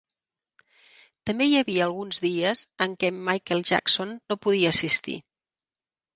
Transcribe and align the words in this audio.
També 1.29 1.45
hi 1.49 1.53
havia 1.59 1.83
alguns 1.87 2.21
dies 2.23 2.65
en 2.87 2.97
què 3.05 3.13
Michael 3.29 3.63
Jackson 3.75 4.17
no 4.33 4.41
podia 4.49 4.75
assistir. 4.77 5.21